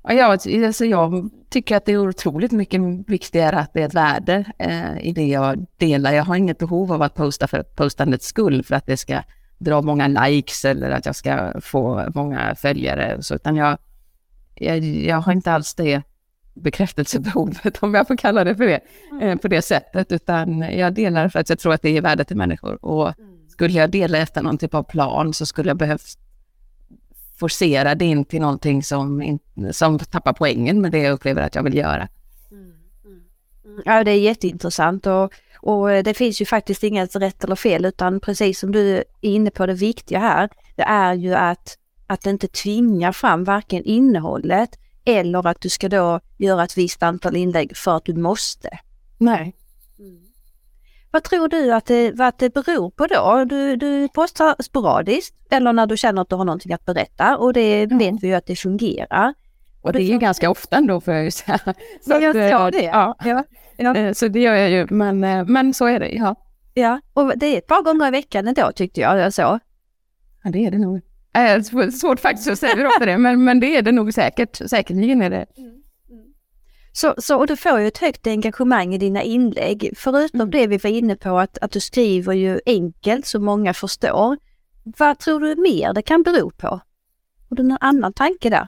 Ja, 0.10 0.14
jag, 0.14 0.32
alltså 0.66 0.86
jag 0.86 1.30
tycker 1.50 1.78
att 1.78 1.86
det 1.86 1.92
är 1.92 1.98
otroligt 1.98 2.52
mycket 2.52 2.82
viktigare 3.08 3.56
att 3.60 3.74
det 3.74 3.82
är 3.82 3.86
ett 3.86 3.94
värde 3.94 4.46
eh, 4.60 5.00
i 5.08 5.12
det 5.12 5.28
jag 5.28 5.66
delar. 5.78 6.14
Jag 6.14 6.24
har 6.24 6.36
inget 6.36 6.58
behov 6.58 6.94
av 6.94 7.02
att 7.02 7.16
posta 7.16 7.48
för 7.48 7.64
postandets 7.64 8.26
skull, 8.26 8.64
för 8.64 8.76
att 8.76 8.86
det 8.86 8.98
ska 8.98 9.22
dra 9.58 9.82
många 9.82 10.08
likes 10.08 10.66
eller 10.66 10.92
att 10.92 11.06
jag 11.06 11.16
ska 11.16 11.62
få 11.62 12.12
många 12.16 12.56
följare. 12.56 13.18
Så, 13.22 13.36
utan 13.36 13.56
jag, 13.56 13.78
jag, 14.56 14.78
jag 14.80 15.18
har 15.18 15.34
inte 15.34 15.52
alls 15.52 15.76
det 15.76 16.02
bekräftelsebehovet, 16.54 17.78
om 17.84 17.94
jag 17.94 18.08
får 18.08 18.18
kalla 18.18 18.44
det 18.44 18.56
för 18.56 18.66
det, 18.66 18.80
mm. 19.12 19.30
eh, 19.30 19.36
på 19.36 19.48
det 19.48 19.62
sättet, 19.62 20.12
utan 20.12 20.60
jag 20.60 20.94
delar 20.94 21.30
för 21.30 21.40
att 21.40 21.50
jag 21.50 21.60
tror 21.60 21.74
att 21.74 21.82
det 21.82 21.98
är 21.98 22.02
värde 22.02 22.24
till 22.24 22.38
människor. 22.38 22.86
Och 22.86 23.20
mm. 23.20 23.50
skulle 23.50 23.74
jag 23.74 23.92
dela 23.92 24.18
efter 24.18 24.42
någon 24.42 24.58
typ 24.58 24.74
av 24.74 24.84
plan 24.84 25.34
så 25.34 25.46
skulle 25.46 25.70
jag 25.70 25.78
behövt 25.78 26.27
forcera 27.40 27.96
det 27.96 28.06
in 28.06 28.26
till 28.26 28.42
någonting 28.42 28.84
som, 28.84 29.22
in, 29.22 29.40
som 29.72 30.00
tappar 30.00 30.34
poängen 30.34 30.82
med 30.82 30.92
det 30.92 31.00
jag 31.00 31.14
upplever 31.14 31.42
att 31.42 31.56
jag 31.56 31.64
vill 31.64 31.78
göra. 31.78 32.08
Mm. 32.52 32.74
Mm. 33.66 33.82
Ja, 33.86 34.04
det 34.04 34.12
är 34.12 34.20
jätteintressant 34.20 35.08
och, 35.08 35.34
och 35.62 35.90
det 35.90 36.14
finns 36.14 36.42
ju 36.42 36.46
faktiskt 36.46 36.84
inget 36.84 37.16
rätt 37.16 37.44
eller 37.44 37.56
fel 37.56 37.86
utan 37.86 38.20
precis 38.20 38.60
som 38.60 38.72
du 38.72 38.98
är 38.98 39.04
inne 39.22 39.50
på 39.50 39.66
det 39.66 39.74
viktiga 39.74 40.20
här, 40.20 40.50
det 40.76 40.84
är 40.84 41.14
ju 41.14 41.34
att, 41.34 41.78
att 42.08 42.26
inte 42.26 42.48
tvinga 42.48 43.14
fram 43.14 43.44
varken 43.44 43.84
innehållet 43.84 44.70
eller 45.06 45.48
att 45.48 45.62
du 45.62 45.70
ska 45.70 45.90
då 45.90 46.20
göra 46.38 46.64
ett 46.64 46.78
visst 46.78 47.04
antal 47.04 47.36
inlägg 47.36 47.78
för 47.78 47.98
att 47.98 48.06
du 48.06 48.14
måste. 48.14 48.70
Nej. 49.18 49.56
Mm. 51.08 51.12
Vad 51.12 51.24
tror 51.24 51.48
du 51.48 51.74
att 51.74 51.86
det, 51.86 52.12
vad 52.12 52.34
det 52.38 52.54
beror 52.54 52.90
på 52.90 53.08
då? 53.08 53.46
Du, 53.46 53.76
du 53.76 54.08
postar 54.08 54.56
sporadiskt 54.60 55.36
eller 55.50 55.74
när 55.74 55.88
du 55.88 55.98
känner 55.98 56.22
att 56.22 56.30
du 56.30 56.36
har 56.36 56.46
någonting 56.46 56.74
att 56.74 56.86
berätta 56.86 57.38
och 57.38 57.54
det 57.54 57.82
ja. 57.84 57.98
vet 57.98 58.24
vi 58.24 58.28
ju 58.28 58.34
att 58.34 58.46
det 58.46 58.56
fungerar. 58.56 59.34
Och 59.82 59.94
det 59.94 60.02
är 60.02 60.04
ju 60.04 60.18
ganska 60.18 60.50
ofta 60.50 60.76
ändå 60.76 61.02
får 61.02 61.14
jag 61.14 61.24
ju 61.24 61.32
säga. 61.32 61.60
Så 62.02 62.12
jag 62.12 62.24
att, 62.24 62.52
ja, 62.52 62.72
det. 62.72 62.84
Ja. 62.84 63.16
Ja. 63.26 63.44
ja. 63.78 63.96
Eh, 63.96 64.14
så 64.14 64.28
det 64.28 64.40
gör 64.40 64.56
jag 64.56 64.70
ju, 64.70 64.88
men, 64.90 65.24
eh, 65.24 65.46
men 65.46 65.74
så 65.74 65.86
är 65.86 66.00
det, 66.00 66.10
ja. 66.10 66.36
Ja, 66.74 67.02
och 67.14 67.38
det 67.38 67.46
är 67.46 67.58
ett 67.58 67.68
par 67.68 67.84
gånger 67.84 68.08
i 68.08 68.12
veckan 68.12 68.48
ändå 68.48 68.72
tyckte 68.76 69.02
jag 69.02 69.34
så. 69.34 69.60
Ja, 70.44 70.50
det 70.52 70.66
är 70.66 70.72
det 70.72 70.78
nog. 70.78 71.02
Äh, 71.34 71.90
svårt 71.92 72.20
faktiskt 72.20 72.50
att 72.50 72.60
säga 72.60 72.76
hur 72.76 73.06
det, 73.06 73.18
men, 73.18 73.44
men 73.44 73.60
det 73.60 73.78
är 73.78 73.82
det 73.82 73.92
nog 73.92 74.14
säkert. 74.14 74.70
Säkerligen 74.70 75.22
är 75.22 75.30
det. 75.30 75.46
Mm. 75.58 75.77
Så, 76.98 77.14
så, 77.18 77.38
och 77.38 77.48
du 77.48 77.56
får 77.56 77.80
ju 77.80 77.88
ett 77.88 77.98
högt 77.98 78.28
engagemang 78.28 78.94
i 78.94 78.98
dina 78.98 79.22
inlägg. 79.22 79.94
Förutom 79.98 80.42
mm. 80.42 80.52
det 80.52 80.68
vi 80.68 80.78
var 80.78 80.90
inne 80.90 81.16
på 81.16 81.40
att, 81.40 81.58
att 81.58 81.72
du 81.72 81.80
skriver 81.80 82.34
ju 82.34 82.60
enkelt 82.66 83.26
så 83.26 83.40
många 83.40 83.74
förstår. 83.74 84.38
Vad 84.84 85.20
tror 85.20 85.40
du 85.40 85.56
mer 85.62 85.94
det 85.94 86.02
kan 86.02 86.24
bero 86.24 86.52
på? 86.52 86.68
Har 87.50 87.56
du 87.56 87.64
någon 87.64 87.78
annan 87.82 88.14
tanke 88.14 88.50
där? 88.50 88.68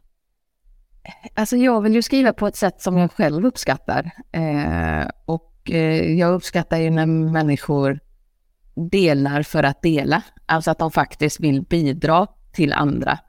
Alltså 1.34 1.58
jag 1.58 1.82
vill 1.82 1.96
ju 1.96 2.02
skriva 2.02 2.34
på 2.34 2.48
ett 2.48 2.56
sätt 2.56 2.82
som 2.82 2.98
jag 2.98 3.12
själv 3.12 3.46
uppskattar. 3.46 4.12
Eh, 4.32 5.08
och 5.26 5.72
eh, 5.72 6.14
jag 6.20 6.34
uppskattar 6.34 6.78
ju 6.78 6.90
när 6.90 7.06
människor 7.06 8.00
delar 8.92 9.44
för 9.44 9.64
att 9.64 9.82
dela. 9.82 10.24
Alltså 10.46 10.72
att 10.72 10.80
de 10.80 10.92
faktiskt 10.92 11.40
vill 11.40 11.62
bidra 11.62 12.28
till 12.54 12.74
andra. 12.74 13.20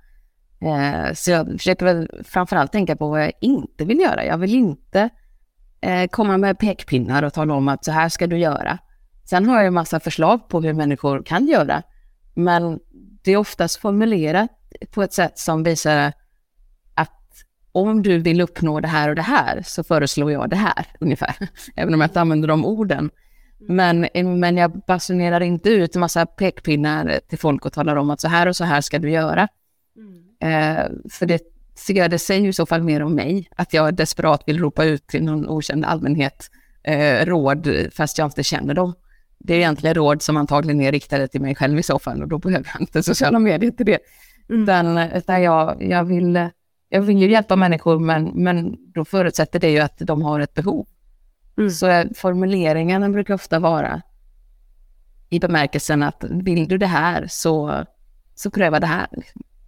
Eh, 0.60 1.14
så 1.14 1.30
jag 1.30 1.46
försöker 1.46 1.84
väl 1.84 2.22
framförallt 2.24 2.72
tänka 2.72 2.96
på 2.96 3.08
vad 3.08 3.22
jag 3.22 3.32
inte 3.40 3.84
vill 3.84 3.98
göra. 3.98 4.24
Jag 4.24 4.38
vill 4.38 4.54
inte 4.54 5.10
eh, 5.80 6.06
komma 6.06 6.38
med 6.38 6.58
pekpinnar 6.58 7.22
och 7.22 7.32
tala 7.32 7.54
om 7.54 7.68
att 7.68 7.84
så 7.84 7.92
här 7.92 8.08
ska 8.08 8.26
du 8.26 8.38
göra. 8.38 8.78
Sen 9.24 9.48
har 9.48 9.56
jag 9.56 9.66
en 9.66 9.74
massa 9.74 10.00
förslag 10.00 10.48
på 10.48 10.60
hur 10.60 10.72
människor 10.72 11.22
kan 11.22 11.46
göra, 11.46 11.82
men 12.34 12.78
det 13.22 13.32
är 13.32 13.36
oftast 13.36 13.76
formulerat 13.76 14.50
på 14.90 15.02
ett 15.02 15.12
sätt 15.12 15.38
som 15.38 15.62
visar 15.62 16.12
att 16.94 17.44
om 17.72 18.02
du 18.02 18.18
vill 18.18 18.40
uppnå 18.40 18.80
det 18.80 18.88
här 18.88 19.08
och 19.08 19.14
det 19.14 19.22
här 19.22 19.62
så 19.64 19.84
föreslår 19.84 20.32
jag 20.32 20.50
det 20.50 20.56
här 20.56 20.86
ungefär, 21.00 21.36
även 21.76 21.94
om 21.94 22.00
jag 22.00 22.08
inte 22.08 22.20
använder 22.20 22.48
de 22.48 22.64
orden. 22.64 23.10
Men, 23.68 24.08
men 24.14 24.56
jag 24.56 24.82
basunerar 24.86 25.40
inte 25.40 25.70
ut 25.70 25.94
en 25.94 26.00
massa 26.00 26.26
pekpinnar 26.26 27.20
till 27.28 27.38
folk 27.38 27.66
och 27.66 27.72
talar 27.72 27.96
om 27.96 28.10
att 28.10 28.20
så 28.20 28.28
här 28.28 28.46
och 28.48 28.56
så 28.56 28.64
här 28.64 28.80
ska 28.80 28.98
du 28.98 29.10
göra. 29.10 29.48
Mm. 29.96 30.29
Eh, 30.40 30.84
för 31.10 31.26
det 31.26 31.42
jag 31.88 32.10
det 32.10 32.18
säger 32.18 32.48
i 32.48 32.52
så 32.52 32.66
fall 32.66 32.82
mer 32.82 33.02
om 33.02 33.14
mig, 33.14 33.48
att 33.56 33.74
jag 33.74 33.94
desperat 33.94 34.42
vill 34.46 34.58
ropa 34.58 34.84
ut 34.84 35.06
till 35.06 35.24
någon 35.24 35.48
okänd 35.48 35.84
allmänhet 35.84 36.50
eh, 36.82 37.26
råd 37.26 37.68
fast 37.92 38.18
jag 38.18 38.26
inte 38.26 38.42
känner 38.42 38.74
dem. 38.74 38.94
Det 39.38 39.54
är 39.54 39.58
egentligen 39.58 39.94
råd 39.94 40.22
som 40.22 40.36
antagligen 40.36 40.80
är 40.80 40.92
riktade 40.92 41.28
till 41.28 41.40
mig 41.40 41.54
själv 41.54 41.78
i 41.78 41.82
så 41.82 41.98
fall 41.98 42.22
och 42.22 42.28
då 42.28 42.38
behöver 42.38 42.70
jag 42.72 42.82
inte 42.82 43.02
sociala 43.02 43.38
medier 43.38 43.70
till 43.70 43.86
det. 43.86 43.98
Mm. 44.48 44.62
Utan, 44.62 44.98
utan 44.98 45.42
jag, 45.42 45.82
jag, 45.82 46.04
vill, 46.04 46.48
jag 46.88 47.02
vill 47.02 47.18
ju 47.18 47.30
hjälpa 47.30 47.56
människor 47.56 47.98
men, 47.98 48.24
men 48.24 48.76
då 48.94 49.04
förutsätter 49.04 49.60
det 49.60 49.70
ju 49.70 49.78
att 49.78 49.98
de 49.98 50.22
har 50.22 50.40
ett 50.40 50.54
behov. 50.54 50.86
Mm. 51.58 51.70
Så 51.70 52.04
formuleringarna 52.14 53.08
brukar 53.08 53.34
ofta 53.34 53.58
vara 53.58 54.02
i 55.30 55.40
bemärkelsen 55.40 56.02
att 56.02 56.24
vill 56.28 56.68
du 56.68 56.78
det 56.78 56.86
här 56.86 57.26
så, 57.28 57.84
så 58.34 58.50
pröva 58.50 58.80
det 58.80 58.86
här. 58.86 59.08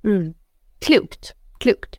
Mm. 0.04 0.34
Klokt, 0.82 1.34
klokt. 1.58 1.98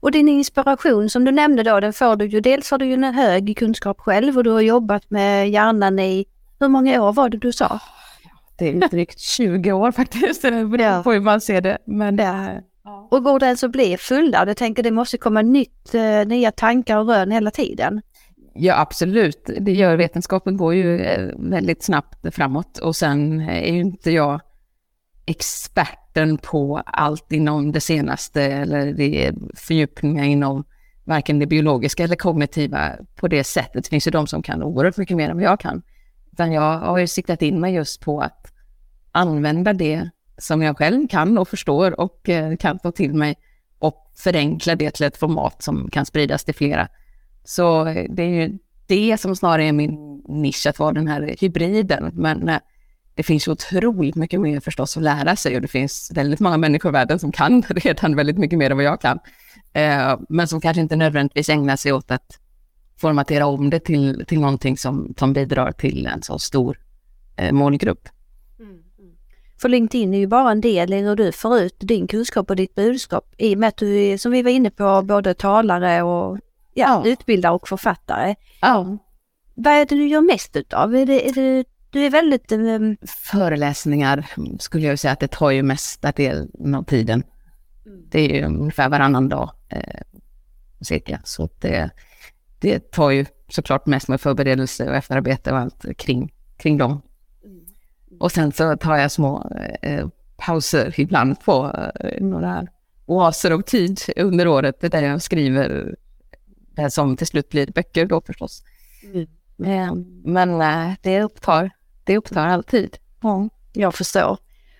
Och 0.00 0.12
din 0.12 0.28
inspiration 0.28 1.10
som 1.10 1.24
du 1.24 1.32
nämnde 1.32 1.62
då, 1.62 1.80
den 1.80 1.92
får 1.92 2.16
du 2.16 2.26
ju, 2.26 2.40
dels 2.40 2.70
har 2.70 2.78
du 2.78 2.86
ju 2.86 2.94
en 2.94 3.04
hög 3.04 3.56
kunskap 3.58 4.00
själv 4.00 4.36
och 4.36 4.44
du 4.44 4.50
har 4.50 4.60
jobbat 4.60 5.10
med 5.10 5.50
hjärnan 5.50 5.98
i, 5.98 6.26
hur 6.60 6.68
många 6.68 7.02
år 7.02 7.12
var 7.12 7.28
det 7.28 7.38
du 7.38 7.52
sa? 7.52 7.80
Det 8.58 8.68
är 8.68 8.88
drygt 8.88 9.20
20 9.20 9.72
år 9.72 9.92
faktiskt, 9.92 10.42
det 10.42 10.50
på 11.04 11.12
hur 11.12 11.20
man 11.20 11.40
ser 11.40 11.60
det. 11.60 11.78
Men 11.86 12.16
det 12.16 12.62
ja. 12.84 13.08
Och 13.10 13.24
går 13.24 13.38
det 13.38 13.46
ens 13.46 13.64
att 13.64 13.70
bli 13.70 13.96
fullärd? 13.96 14.48
Jag 14.48 14.56
tänker 14.56 14.82
det 14.82 14.90
måste 14.90 15.18
komma 15.18 15.42
nytt, 15.42 15.94
eh, 15.94 16.26
nya 16.26 16.52
tankar 16.52 16.96
och 16.96 17.06
rön 17.06 17.30
hela 17.30 17.50
tiden. 17.50 18.02
Ja, 18.54 18.80
absolut. 18.80 19.50
Det 19.60 19.72
gör 19.72 19.96
vetenskapen 19.96 20.56
går 20.56 20.74
ju 20.74 21.00
eh, 21.00 21.30
väldigt 21.38 21.82
snabbt 21.82 22.34
framåt 22.34 22.78
och 22.78 22.96
sen 22.96 23.40
är 23.40 23.72
ju 23.72 23.80
inte 23.80 24.10
jag 24.10 24.40
experten 26.10 26.38
på 26.38 26.82
allt 26.86 27.32
inom 27.32 27.72
det 27.72 27.80
senaste 27.80 28.42
eller 28.42 28.92
det 28.92 29.32
fördjupningar 29.54 30.24
inom 30.24 30.64
varken 31.04 31.38
det 31.38 31.46
biologiska 31.46 32.04
eller 32.04 32.16
kognitiva 32.16 32.96
på 33.16 33.28
det 33.28 33.44
sättet. 33.44 33.84
Det 33.84 33.90
finns 33.90 34.06
ju 34.06 34.10
de 34.10 34.26
som 34.26 34.42
kan 34.42 34.62
oerhört 34.62 34.96
mycket 34.96 35.16
mer 35.16 35.30
än 35.30 35.36
vad 35.36 35.44
jag 35.44 35.60
kan. 35.60 35.82
Utan 36.32 36.52
jag 36.52 36.78
har 36.78 36.98
ju 36.98 37.06
siktat 37.06 37.42
in 37.42 37.60
mig 37.60 37.74
just 37.74 38.00
på 38.00 38.20
att 38.20 38.52
använda 39.12 39.72
det 39.72 40.10
som 40.38 40.62
jag 40.62 40.76
själv 40.76 41.08
kan 41.08 41.38
och 41.38 41.48
förstår 41.48 42.00
och 42.00 42.28
eh, 42.28 42.56
kan 42.56 42.78
ta 42.78 42.92
till 42.92 43.14
mig 43.14 43.36
och 43.78 44.12
förenkla 44.16 44.76
det 44.76 44.90
till 44.90 45.06
ett 45.06 45.16
format 45.16 45.62
som 45.62 45.88
kan 45.90 46.06
spridas 46.06 46.44
till 46.44 46.54
flera. 46.54 46.88
Så 47.44 47.86
eh, 47.86 48.06
det 48.10 48.22
är 48.22 48.28
ju 48.28 48.58
det 48.86 49.20
som 49.20 49.36
snarare 49.36 49.64
är 49.64 49.72
min 49.72 50.22
nisch, 50.28 50.66
att 50.66 50.78
vara 50.78 50.92
den 50.92 51.08
här 51.08 51.36
hybriden. 51.40 52.10
Men 52.14 52.48
eh, 52.48 52.60
det 53.14 53.22
finns 53.22 53.48
otroligt 53.48 54.14
mycket 54.14 54.40
mer 54.40 54.60
förstås 54.60 54.96
att 54.96 55.02
lära 55.02 55.36
sig 55.36 55.56
och 55.56 55.62
det 55.62 55.68
finns 55.68 56.10
väldigt 56.14 56.40
många 56.40 56.56
människor 56.56 56.90
i 56.90 56.92
världen 56.92 57.18
som 57.18 57.32
kan 57.32 57.62
redan 57.68 58.16
väldigt 58.16 58.38
mycket 58.38 58.58
mer 58.58 58.70
än 58.70 58.76
vad 58.76 58.86
jag 58.86 59.00
kan. 59.00 59.18
Men 60.28 60.48
som 60.48 60.60
kanske 60.60 60.80
inte 60.80 60.96
nödvändigtvis 60.96 61.48
ägnar 61.48 61.76
sig 61.76 61.92
åt 61.92 62.10
att 62.10 62.38
formatera 62.96 63.46
om 63.46 63.70
det 63.70 63.80
till, 63.80 64.24
till 64.28 64.40
någonting 64.40 64.76
som, 64.78 65.14
som 65.18 65.32
bidrar 65.32 65.72
till 65.72 66.06
en 66.06 66.22
så 66.22 66.38
stor 66.38 66.78
målgrupp. 67.52 68.08
För 69.60 69.68
LinkedIn 69.68 70.14
är 70.14 70.18
ju 70.18 70.26
bara 70.26 70.50
en 70.50 70.60
del 70.60 70.92
i 70.92 71.00
hur 71.00 71.16
du 71.16 71.32
får 71.32 71.58
ut 71.58 71.76
din 71.78 72.06
kunskap 72.06 72.50
och 72.50 72.56
ditt 72.56 72.74
budskap 72.74 73.34
i 73.38 73.54
och 73.54 73.58
med 73.58 73.68
att 73.68 73.76
du 73.76 74.02
är, 74.02 74.18
som 74.18 74.32
vi 74.32 74.42
var 74.42 74.50
inne 74.50 74.70
på, 74.70 75.02
både 75.02 75.34
talare 75.34 76.02
och 76.02 76.38
ja, 76.74 77.02
ja. 77.04 77.10
utbildare 77.10 77.52
och 77.52 77.68
författare. 77.68 78.34
Ja. 78.60 78.98
Vad 79.54 79.72
är 79.72 79.86
det 79.86 79.94
du 79.94 80.08
gör 80.08 80.20
mest 80.20 80.56
utav? 80.56 80.96
Är 80.96 81.06
det, 81.06 81.28
är 81.28 81.32
det, 81.32 81.64
du 81.90 82.06
är 82.06 82.10
väldigt... 82.10 82.52
Um... 82.52 82.96
Föreläsningar 83.06 84.26
skulle 84.58 84.86
jag 84.86 84.98
säga 84.98 85.12
att 85.12 85.20
det 85.20 85.30
tar 85.30 85.50
ju 85.50 85.62
mesta 85.62 86.12
delen 86.12 86.74
av 86.74 86.82
tiden. 86.82 87.22
Mm. 87.86 88.02
Det 88.08 88.20
är 88.20 88.34
ju 88.34 88.44
ungefär 88.44 88.88
varannan 88.88 89.28
dag 89.28 89.50
eh, 89.68 90.00
cirka. 90.80 91.20
Så 91.24 91.48
det, 91.58 91.90
det 92.58 92.90
tar 92.90 93.10
ju 93.10 93.26
såklart 93.48 93.86
mest 93.86 94.08
med 94.08 94.20
förberedelse 94.20 94.88
och 94.88 94.96
efterarbete 94.96 95.52
och 95.52 95.58
allt 95.58 95.84
kring, 95.96 96.32
kring 96.56 96.78
dem. 96.78 97.02
Och 98.20 98.32
sen 98.32 98.52
så 98.52 98.76
tar 98.76 98.96
jag 98.96 99.12
små 99.12 99.52
eh, 99.82 100.08
pauser 100.36 100.94
ibland 101.00 101.40
på 101.40 101.76
eh, 102.00 102.22
några 102.22 102.66
oaser 103.06 103.52
och 103.52 103.66
tid 103.66 104.00
under 104.16 104.48
året 104.48 104.80
där 104.80 105.02
jag 105.02 105.22
skriver 105.22 105.96
det 106.74 106.90
som 106.90 107.16
till 107.16 107.26
slut 107.26 107.48
blir 107.48 107.72
böcker 107.72 108.06
då 108.06 108.20
förstås. 108.20 108.64
Mm. 109.04 109.26
Eh, 109.64 109.94
men 110.24 110.60
eh, 110.60 110.94
det, 111.02 111.22
upptar, 111.22 111.70
det 112.10 112.16
upptar 112.16 112.46
alltid. 112.46 112.96
Ja, 113.22 113.48
jag 113.72 113.94
förstår. 113.94 114.38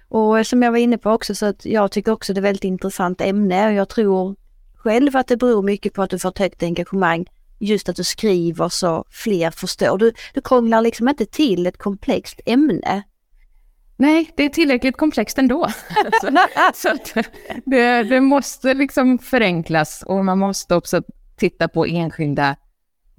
Och 0.09 0.47
som 0.47 0.63
jag 0.63 0.71
var 0.71 0.79
inne 0.79 0.99
på 0.99 1.11
också 1.11 1.35
så 1.35 1.47
att 1.47 1.65
jag 1.65 1.93
tycker 1.93 2.13
också 2.13 2.33
det 2.33 2.39
är 2.39 2.43
ett 2.43 2.45
väldigt 2.45 2.65
intressant 2.65 3.21
ämne 3.21 3.67
och 3.67 3.73
jag 3.73 3.89
tror 3.89 4.37
själv 4.75 5.17
att 5.17 5.27
det 5.27 5.37
beror 5.37 5.63
mycket 5.63 5.93
på 5.95 6.03
att 6.03 6.11
du 6.11 6.19
får 6.19 6.29
ett 6.29 6.39
högt 6.39 6.63
engagemang 6.63 7.27
just 7.59 7.89
att 7.89 7.97
du 7.97 8.05
skriver 8.05 8.69
så 8.69 9.05
fler 9.11 9.51
förstår. 9.51 9.99
Du, 9.99 10.13
du 10.35 10.41
krånglar 10.41 10.83
liksom 10.83 11.09
inte 11.09 11.27
till 11.27 11.67
ett 11.67 11.79
komplext 11.79 12.41
ämne 12.47 13.03
Nej, 13.97 14.31
det 14.37 14.45
är 14.45 14.49
tillräckligt 14.49 14.97
komplext 14.97 15.39
ändå. 15.39 15.69
så, 16.75 16.97
så 17.05 17.23
det, 17.65 18.03
det, 18.03 18.21
måste 18.21 18.75
liksom 18.75 19.19
förenklas 19.19 20.03
och 20.07 20.25
man 20.25 20.39
måste 20.39 20.75
också 20.75 21.03
titta 21.37 21.69
på 21.69 21.87
enskilda 21.87 22.57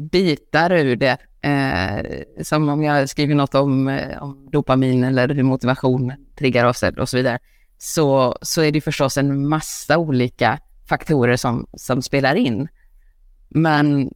bitar 0.10 0.72
ur 0.72 0.96
det. 0.96 1.17
Eh, 1.43 2.24
som 2.43 2.70
om 2.70 2.84
jag 2.84 3.10
skriver 3.10 3.36
något 3.36 3.55
om, 3.55 3.88
eh, 3.88 4.24
om 4.24 4.50
dopamin 4.51 5.03
eller 5.03 5.29
hur 5.29 5.43
motivation 5.43 6.13
triggar 6.38 6.65
oss 6.65 6.84
och 6.98 7.10
så 7.10 7.17
vidare. 7.17 7.39
Så, 7.77 8.38
så 8.41 8.62
är 8.62 8.72
det 8.72 8.81
förstås 8.81 9.17
en 9.17 9.48
massa 9.48 9.98
olika 9.98 10.60
faktorer 10.89 11.36
som, 11.36 11.67
som 11.74 12.01
spelar 12.01 12.36
in. 12.36 12.67
Men 13.50 14.12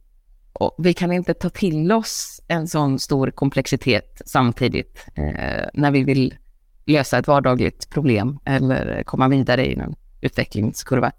vi 0.78 0.94
kan 0.94 1.12
inte 1.12 1.34
ta 1.34 1.50
till 1.50 1.92
oss 1.92 2.40
en 2.48 2.68
sån 2.68 2.98
stor 2.98 3.30
komplexitet 3.30 4.22
samtidigt 4.26 5.06
eh, 5.14 5.64
när 5.74 5.90
vi 5.90 6.04
vill 6.04 6.34
lösa 6.86 7.18
ett 7.18 7.26
vardagligt 7.26 7.90
problem 7.90 8.38
eller 8.44 9.02
komma 9.02 9.28
vidare 9.28 9.66
i 9.66 9.74
en 9.74 9.94
utvecklingskurva. 10.20 11.12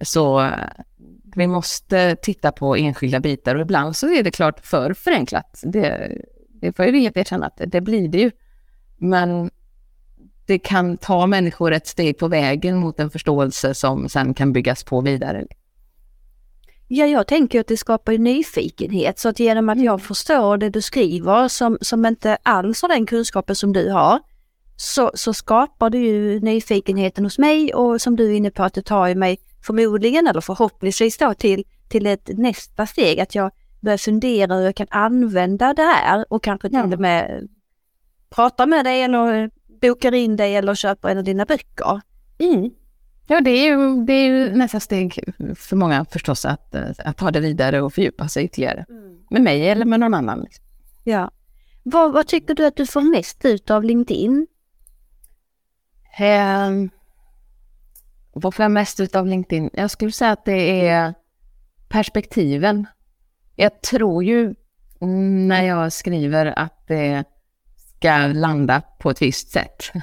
Så 0.00 0.50
vi 1.36 1.46
måste 1.46 2.16
titta 2.16 2.52
på 2.52 2.76
enskilda 2.76 3.20
bitar 3.20 3.54
och 3.54 3.60
ibland 3.60 3.96
så 3.96 4.12
är 4.12 4.22
det 4.22 4.30
klart 4.30 4.66
för 4.66 4.94
förenklat. 4.94 5.60
Det, 5.62 6.18
det 6.48 6.72
får 6.72 6.84
jag 6.84 7.16
erkänna 7.16 7.46
att 7.46 7.60
det 7.66 7.80
blir 7.80 8.08
det 8.08 8.18
ju. 8.18 8.30
Men 8.96 9.50
det 10.46 10.58
kan 10.58 10.96
ta 10.96 11.26
människor 11.26 11.72
ett 11.72 11.86
steg 11.86 12.18
på 12.18 12.28
vägen 12.28 12.76
mot 12.76 13.00
en 13.00 13.10
förståelse 13.10 13.74
som 13.74 14.08
sen 14.08 14.34
kan 14.34 14.52
byggas 14.52 14.84
på 14.84 15.00
vidare. 15.00 15.44
Ja, 16.88 17.06
jag 17.06 17.26
tänker 17.26 17.60
att 17.60 17.66
det 17.66 17.76
skapar 17.76 18.12
nyfikenhet 18.12 19.18
så 19.18 19.28
att 19.28 19.40
genom 19.40 19.68
att 19.68 19.78
jag 19.78 19.94
mm. 19.94 20.00
förstår 20.00 20.56
det 20.56 20.70
du 20.70 20.82
skriver 20.82 21.48
som, 21.48 21.78
som 21.80 22.06
inte 22.06 22.38
alls 22.42 22.82
har 22.82 22.88
den 22.88 23.06
kunskapen 23.06 23.56
som 23.56 23.72
du 23.72 23.90
har, 23.90 24.20
så, 24.76 25.10
så 25.14 25.34
skapar 25.34 25.90
det 25.90 25.98
ju 25.98 26.40
nyfikenheten 26.40 27.24
hos 27.24 27.38
mig 27.38 27.74
och 27.74 28.00
som 28.00 28.16
du 28.16 28.32
är 28.32 28.36
inne 28.36 28.50
på 28.50 28.62
att 28.62 28.74
det 28.74 28.82
tar 28.82 29.14
mig 29.14 29.38
förmodligen 29.64 30.26
eller 30.26 30.40
förhoppningsvis 30.40 31.18
då 31.18 31.34
till, 31.34 31.64
till 31.88 32.06
ett 32.06 32.28
nästa 32.38 32.86
steg 32.86 33.20
att 33.20 33.34
jag 33.34 33.50
börjar 33.80 33.98
fundera 33.98 34.54
hur 34.54 34.64
jag 34.64 34.76
kan 34.76 34.86
använda 34.90 35.74
det 35.74 35.82
här 35.82 36.24
och 36.32 36.42
kanske 36.42 36.68
till 36.68 36.92
och 36.92 37.00
med 37.00 37.48
prata 38.30 38.66
med 38.66 38.84
dig 38.84 39.02
eller 39.02 39.50
bokar 39.80 40.14
in 40.14 40.36
dig 40.36 40.56
eller 40.56 40.74
köper 40.74 41.08
en 41.08 41.18
av 41.18 41.24
dina 41.24 41.44
böcker. 41.44 42.00
Mm. 42.38 42.70
Ja, 43.26 43.40
det 43.40 43.50
är, 43.50 43.66
ju, 43.66 44.04
det 44.04 44.12
är 44.12 44.26
ju 44.26 44.56
nästa 44.56 44.80
steg 44.80 45.34
för 45.56 45.76
många 45.76 46.04
förstås 46.04 46.44
att, 46.44 46.74
att 46.98 47.16
ta 47.16 47.30
det 47.30 47.40
vidare 47.40 47.82
och 47.82 47.94
fördjupa 47.94 48.28
sig 48.28 48.44
ytterligare. 48.44 48.84
Mm. 48.88 49.18
Med 49.30 49.42
mig 49.42 49.68
eller 49.68 49.84
med 49.84 50.00
någon 50.00 50.14
annan. 50.14 50.46
Ja. 51.04 51.30
Vad, 51.82 52.12
vad 52.12 52.26
tycker 52.26 52.54
du 52.54 52.66
att 52.66 52.76
du 52.76 52.86
får 52.86 53.00
mest 53.00 53.44
ut 53.44 53.70
av 53.70 53.84
LinkedIn? 53.84 54.46
Eh, 56.18 56.70
vad 58.34 58.54
får 58.54 58.62
jag 58.62 58.72
mest 58.72 59.00
ut 59.00 59.16
av 59.16 59.26
LinkedIn? 59.26 59.70
Jag 59.72 59.90
skulle 59.90 60.12
säga 60.12 60.30
att 60.30 60.44
det 60.44 60.88
är 60.88 61.14
perspektiven. 61.88 62.86
Jag 63.56 63.82
tror 63.82 64.24
ju 64.24 64.54
mm, 65.00 65.48
när 65.48 65.62
jag 65.62 65.92
skriver 65.92 66.58
att 66.58 66.84
det 66.86 67.24
ska 67.98 68.26
landa 68.26 68.82
på 68.98 69.10
ett 69.10 69.22
visst 69.22 69.50
sätt. 69.50 69.92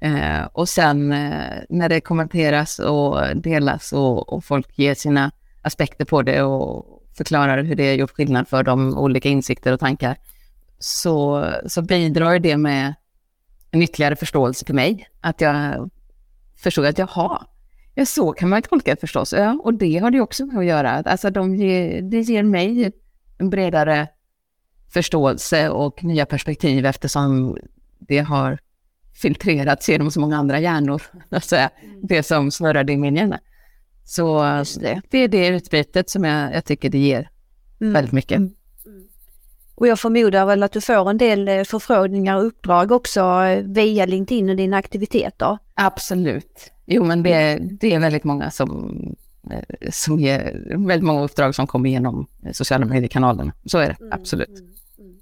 Eh, 0.00 0.44
och 0.52 0.68
sen 0.68 1.12
eh, 1.12 1.62
när 1.68 1.88
det 1.88 2.00
kommenteras 2.00 2.78
och 2.78 3.36
delas 3.36 3.92
och, 3.92 4.32
och, 4.32 4.44
folk 4.44 4.78
ger 4.78 4.94
sina 4.94 5.30
aspekter 5.62 6.04
på 6.04 6.22
det 6.22 6.42
och 6.42 7.02
förklarar 7.16 7.62
hur 7.62 7.74
det 7.74 7.88
har 7.88 7.94
gjort 7.94 8.10
skillnad 8.10 8.48
för 8.48 8.62
dem, 8.62 8.98
olika 8.98 9.28
insikter 9.28 9.72
och 9.72 9.80
tankar, 9.80 10.16
så, 10.78 11.46
så 11.66 11.82
bidrar 11.82 12.38
det 12.38 12.56
med 12.56 12.94
en 13.70 13.82
ytterligare 13.82 14.16
förståelse 14.16 14.66
för 14.66 14.74
mig. 14.74 15.08
Att 15.20 15.40
jag 15.40 15.90
förstår 16.56 16.86
att 16.86 16.98
jaha, 16.98 17.46
ja 17.94 18.06
så 18.06 18.32
kan 18.32 18.48
man 18.48 18.62
tolka 18.62 18.90
det 18.90 19.00
förstås. 19.00 19.32
Ja, 19.32 19.60
och 19.62 19.74
det 19.74 19.98
har 19.98 20.10
det 20.10 20.20
också 20.20 20.46
med 20.46 20.58
att 20.58 20.64
göra. 20.64 20.90
Alltså 20.90 21.30
de 21.30 21.54
ger, 21.56 22.02
det 22.02 22.20
ger 22.20 22.42
mig 22.42 22.92
en 23.38 23.50
bredare 23.50 24.08
förståelse 24.92 25.68
och 25.68 26.04
nya 26.04 26.26
perspektiv 26.26 26.86
eftersom 26.86 27.58
det 27.98 28.18
har 28.18 28.58
filtrerats 29.14 29.88
genom 29.88 30.10
så 30.10 30.20
många 30.20 30.36
andra 30.36 30.60
hjärnor, 30.60 31.02
alltså 31.30 31.68
det 32.02 32.22
som 32.22 32.50
snurrade 32.50 32.92
i 32.92 32.96
min 32.96 33.16
hjärna. 33.16 33.40
Så 34.04 34.42
det. 34.80 35.00
det 35.10 35.18
är 35.18 35.28
det 35.28 35.48
utbytet 35.48 36.10
som 36.10 36.24
jag, 36.24 36.54
jag 36.54 36.64
tycker 36.64 36.90
det 36.90 36.98
ger 36.98 37.30
mm. 37.80 37.92
väldigt 37.92 38.12
mycket. 38.12 38.36
Mm. 38.36 38.54
Och 39.74 39.86
jag 39.86 39.98
förmodar 40.00 40.46
väl 40.46 40.62
att 40.62 40.72
du 40.72 40.80
får 40.80 41.10
en 41.10 41.18
del 41.18 41.48
eh, 41.48 41.62
förfrågningar 41.62 42.36
och 42.36 42.46
uppdrag 42.46 42.92
också 42.92 43.20
eh, 43.20 43.64
via 43.64 44.06
LinkedIn 44.06 44.50
och 44.50 44.56
dina 44.56 44.76
aktiviteter? 44.76 45.58
Absolut. 45.74 46.73
Jo, 46.86 47.04
men 47.04 47.22
det, 47.22 47.58
det 47.80 47.94
är 47.94 48.00
väldigt 48.00 48.24
många 48.24 48.50
som, 48.50 48.98
eh, 49.50 49.90
som 49.90 50.20
ger 50.20 50.62
väldigt 50.86 51.06
många 51.06 51.22
uppdrag 51.22 51.54
som 51.54 51.66
kommer 51.66 51.88
igenom 51.88 52.26
sociala 52.52 52.86
mediekanalerna. 52.86 53.52
Så 53.64 53.78
är 53.78 53.88
det, 53.88 53.96
mm, 54.00 54.12
absolut. 54.12 54.48
Mm, 54.48 54.70
mm. 54.98 55.16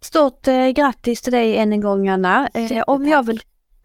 Stort 0.00 0.48
eh, 0.48 0.68
grattis 0.68 1.22
till 1.22 1.32
dig 1.32 1.56
än 1.56 1.72
en 1.72 1.80
gång 1.80 2.08
Anna. 2.08 2.48
Eh, 2.54 2.82
om, 2.86 3.06
jag 3.06 3.26
vill, 3.26 3.40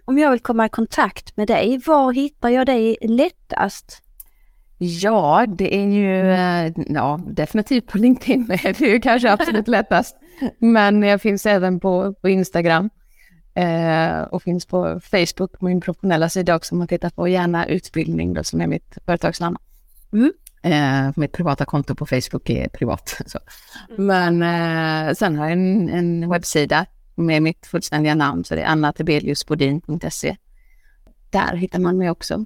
om 0.05 0.17
jag 0.17 0.31
vill 0.31 0.39
komma 0.39 0.65
i 0.65 0.69
kontakt 0.69 1.37
med 1.37 1.47
dig, 1.47 1.81
var 1.85 2.11
hittar 2.11 2.49
jag 2.49 2.65
dig 2.65 2.97
lättast? 3.01 4.01
Ja, 4.77 5.45
det 5.47 5.75
är 5.75 5.87
ju 5.87 6.31
eh, 6.31 6.73
ja, 6.87 7.19
definitivt 7.27 7.87
på 7.87 7.97
LinkedIn. 7.97 8.47
Det 8.63 8.81
är 8.81 8.93
ju 8.93 8.99
kanske 8.99 9.31
absolut 9.31 9.67
lättast. 9.67 10.15
Men 10.59 11.03
jag 11.03 11.21
finns 11.21 11.45
även 11.45 11.79
på, 11.79 12.13
på 12.13 12.29
Instagram 12.29 12.89
eh, 13.53 14.21
och 14.21 14.43
finns 14.43 14.65
på 14.65 14.99
Facebook, 14.99 15.59
på 15.59 15.65
min 15.65 15.81
professionella 15.81 16.29
sida 16.29 16.55
också. 16.55 16.75
Om 16.75 16.79
man 16.79 16.87
tittar 16.87 17.09
på 17.09 17.27
gärna 17.27 17.65
utbildning 17.65 18.33
då, 18.33 18.43
som 18.43 18.61
är 18.61 18.67
mitt 18.67 18.97
företagsnamn. 19.05 19.57
Mm. 20.13 20.33
Eh, 20.63 21.13
mitt 21.15 21.31
privata 21.31 21.65
konto 21.65 21.95
på 21.95 22.05
Facebook 22.05 22.49
är 22.49 22.67
privat. 22.67 23.21
Så. 23.25 23.39
Mm. 23.89 24.05
Men 24.05 25.07
eh, 25.07 25.13
sen 25.13 25.35
har 25.35 25.45
jag 25.45 25.53
en, 25.53 25.89
en 25.89 26.29
webbsida 26.29 26.85
med 27.15 27.43
mitt 27.43 27.65
fullständiga 27.65 28.15
namn, 28.15 28.43
så 28.43 28.55
det 28.55 28.61
är 28.61 28.65
annatebeliusbodin.se. 28.65 30.35
Där 31.29 31.55
hittar 31.55 31.79
man 31.79 31.97
mig 31.97 32.09
också. 32.09 32.45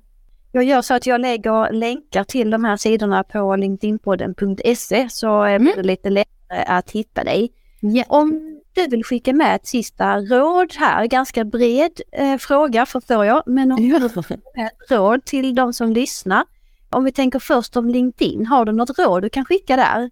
Jag 0.51 0.63
gör 0.63 0.81
så 0.81 0.93
att 0.93 1.05
jag 1.05 1.21
lägger 1.21 1.71
länkar 1.71 2.23
till 2.23 2.49
de 2.49 2.63
här 2.63 2.77
sidorna 2.77 3.23
på 3.23 3.55
linkedinpodden.se 3.55 5.09
så 5.09 5.43
är 5.43 5.59
det 5.59 5.71
mm. 5.71 5.85
lite 5.85 6.09
lättare 6.09 6.63
att 6.67 6.91
hitta 6.91 7.23
dig. 7.23 7.51
Yeah. 7.81 8.05
Om 8.09 8.54
du 8.75 8.87
vill 8.87 9.03
skicka 9.03 9.33
med 9.33 9.55
ett 9.55 9.67
sista 9.67 10.19
råd 10.19 10.73
här, 10.79 11.05
ganska 11.05 11.45
bred 11.45 12.01
eh, 12.11 12.37
fråga 12.37 12.85
förstår 12.85 13.25
jag, 13.25 13.43
men 13.45 13.71
om 13.71 13.77
du 13.77 13.93
vill 13.93 14.03
ett 14.03 14.91
råd 14.91 15.25
till 15.25 15.55
de 15.55 15.73
som 15.73 15.91
lyssnar. 15.91 16.43
Om 16.89 17.03
vi 17.03 17.11
tänker 17.11 17.39
först 17.39 17.77
om 17.77 17.89
LinkedIn, 17.89 18.45
har 18.45 18.65
du 18.65 18.71
något 18.71 18.99
råd 18.99 19.21
du 19.21 19.29
kan 19.29 19.45
skicka 19.45 19.75
där? 19.75 20.09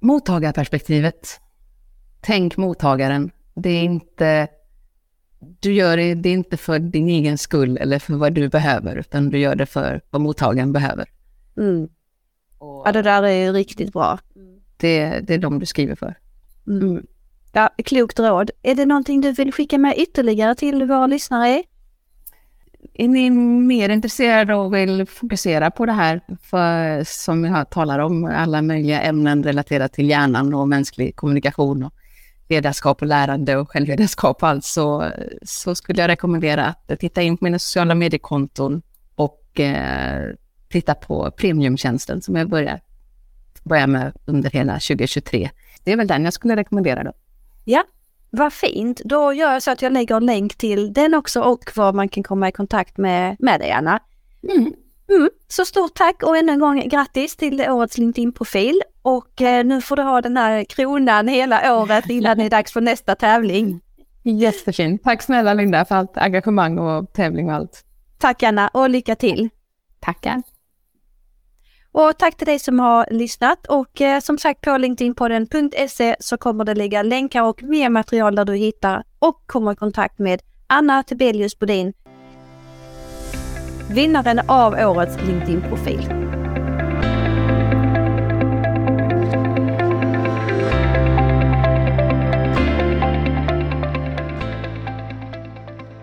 Mottagarperspektivet. 0.00 1.40
Tänk 2.20 2.56
mottagaren. 2.56 3.30
Det 3.54 3.70
är 3.70 3.82
inte 3.82 4.48
du 5.60 5.72
gör 5.72 5.96
det, 5.96 6.14
det 6.14 6.28
är 6.28 6.32
inte 6.32 6.56
för 6.56 6.78
din 6.78 7.08
egen 7.08 7.38
skull 7.38 7.76
eller 7.76 7.98
för 7.98 8.14
vad 8.14 8.32
du 8.32 8.48
behöver, 8.48 8.96
utan 8.96 9.30
du 9.30 9.38
gör 9.38 9.54
det 9.54 9.66
för 9.66 10.00
vad 10.10 10.20
mottagaren 10.20 10.72
behöver. 10.72 11.08
Mm. 11.56 11.88
Och, 12.58 12.82
ja, 12.86 12.92
det 12.92 13.02
där 13.02 13.22
är 13.22 13.52
riktigt 13.52 13.92
bra. 13.92 14.18
Det, 14.76 15.20
det 15.20 15.34
är 15.34 15.38
de 15.38 15.58
du 15.58 15.66
skriver 15.66 15.94
för. 15.94 16.14
Mm. 16.66 17.06
Ja, 17.52 17.70
klokt 17.84 18.18
råd. 18.18 18.50
Är 18.62 18.74
det 18.74 18.86
någonting 18.86 19.20
du 19.20 19.32
vill 19.32 19.52
skicka 19.52 19.78
med 19.78 19.94
ytterligare 19.98 20.54
till 20.54 20.84
våra 20.84 21.06
lyssnare? 21.06 21.62
Är 22.94 23.08
ni 23.08 23.30
mer 23.30 23.88
intresserade 23.88 24.54
och 24.54 24.74
vill 24.74 25.06
fokusera 25.06 25.70
på 25.70 25.86
det 25.86 25.92
här 25.92 26.20
för, 26.42 27.04
som 27.04 27.44
jag 27.44 27.70
talar 27.70 27.98
om, 27.98 28.24
alla 28.24 28.62
möjliga 28.62 29.00
ämnen 29.00 29.42
relaterat 29.42 29.92
till 29.92 30.08
hjärnan 30.08 30.54
och 30.54 30.68
mänsklig 30.68 31.16
kommunikation 31.16 31.82
och 31.82 31.92
ledarskap 32.48 33.02
och 33.02 33.08
lärande 33.08 33.56
och 33.56 33.70
självledarskap 33.70 34.42
och 34.42 34.48
allt 34.48 34.64
så, 34.64 35.10
så 35.42 35.74
skulle 35.74 36.02
jag 36.02 36.08
rekommendera 36.08 36.64
att 36.64 37.00
titta 37.00 37.22
in 37.22 37.36
på 37.36 37.44
mina 37.44 37.58
sociala 37.58 37.94
mediekonton 37.94 38.82
och 39.14 39.60
eh, 39.60 40.34
titta 40.68 40.94
på 40.94 41.30
premiumtjänsten 41.30 42.22
som 42.22 42.36
jag 42.36 42.48
börjar, 42.48 42.80
börjar 43.64 43.86
med 43.86 44.12
under 44.24 44.50
hela 44.50 44.72
2023. 44.72 45.50
Det 45.84 45.92
är 45.92 45.96
väl 45.96 46.06
den 46.06 46.24
jag 46.24 46.32
skulle 46.32 46.56
rekommendera 46.56 47.04
då. 47.04 47.12
Ja, 47.70 47.84
vad 48.30 48.52
fint. 48.52 49.00
Då 49.04 49.32
gör 49.32 49.52
jag 49.52 49.62
så 49.62 49.70
att 49.70 49.82
jag 49.82 49.92
lägger 49.92 50.16
en 50.16 50.26
länk 50.26 50.54
till 50.54 50.92
den 50.92 51.14
också 51.14 51.40
och 51.40 51.70
var 51.74 51.92
man 51.92 52.08
kan 52.08 52.22
komma 52.22 52.48
i 52.48 52.52
kontakt 52.52 52.98
med, 52.98 53.36
med 53.38 53.60
dig 53.60 53.72
Anna. 53.72 54.00
Mm. 54.50 54.72
Mm. 55.10 55.30
Så 55.48 55.64
stort 55.64 55.94
tack 55.94 56.22
och 56.22 56.36
ännu 56.36 56.52
en 56.52 56.58
gång 56.58 56.88
grattis 56.88 57.36
till 57.36 57.60
årets 57.60 57.98
LinkedIn-profil 57.98 58.82
och 59.02 59.42
eh, 59.42 59.64
nu 59.64 59.80
får 59.80 59.96
du 59.96 60.02
ha 60.02 60.20
den 60.20 60.36
här 60.36 60.64
kronan 60.64 61.28
hela 61.28 61.80
året 61.80 62.10
innan 62.10 62.38
det 62.38 62.44
är 62.44 62.50
dags 62.50 62.72
för 62.72 62.80
nästa 62.80 63.14
tävling. 63.14 63.80
Jättefint. 64.22 65.02
Tack 65.02 65.22
snälla 65.22 65.54
Linda 65.54 65.84
för 65.84 65.94
allt 65.94 66.16
engagemang 66.16 66.78
och 66.78 67.12
tävling 67.12 67.48
och 67.48 67.54
allt. 67.54 67.84
Tack 68.18 68.42
Anna 68.42 68.68
och 68.68 68.90
lycka 68.90 69.14
till. 69.14 69.48
Tackar. 70.00 70.42
Och 72.00 72.18
tack 72.18 72.36
till 72.36 72.46
dig 72.46 72.58
som 72.58 72.80
har 72.80 73.06
lyssnat 73.10 73.66
och 73.66 74.00
eh, 74.00 74.20
som 74.20 74.38
sagt 74.38 74.60
på 74.60 74.76
linkedinpodden.se 74.76 76.16
så 76.20 76.36
kommer 76.36 76.64
det 76.64 76.74
ligga 76.74 77.02
länkar 77.02 77.42
och 77.42 77.62
mer 77.62 77.90
material 77.90 78.34
där 78.34 78.44
du 78.44 78.54
hittar 78.54 79.04
och 79.18 79.42
kommer 79.46 79.72
i 79.72 79.76
kontakt 79.76 80.18
med 80.18 80.42
Anna 80.66 81.02
Tebelius 81.02 81.58
Bodin 81.58 81.92
vinnaren 83.90 84.40
av 84.48 84.72
årets 84.74 85.16
LinkedIn-profil. 85.26 86.08